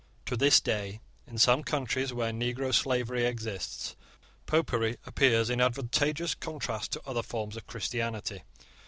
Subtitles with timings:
[0.25, 3.95] To this day, in some countries where negro slavery exists,
[4.47, 8.41] Popery appears in advantageous contrast to other forms of Christianity.